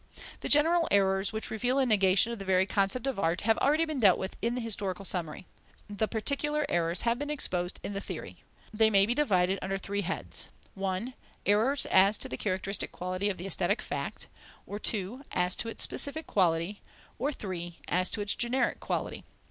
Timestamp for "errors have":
6.69-7.19